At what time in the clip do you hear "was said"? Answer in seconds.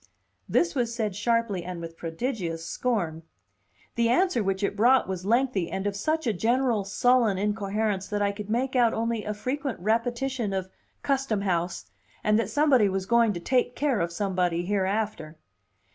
0.73-1.15